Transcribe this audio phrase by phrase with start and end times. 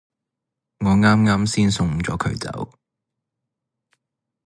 [0.79, 2.73] 我啱啱先送咗佢走